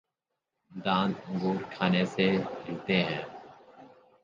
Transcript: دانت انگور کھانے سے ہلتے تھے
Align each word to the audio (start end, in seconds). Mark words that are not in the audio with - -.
دانت 0.71 1.17
انگور 1.27 1.57
کھانے 1.73 2.03
سے 2.13 2.25
ہلتے 2.63 2.75
تھے 2.85 2.99